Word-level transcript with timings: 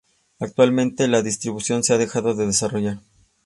Actualmente 0.39 1.07
la 1.07 1.21
distribución 1.21 1.83
se 1.83 1.93
ha 1.93 1.99
dejado 1.99 2.33
de 2.33 2.47
desarrollar. 2.47 3.01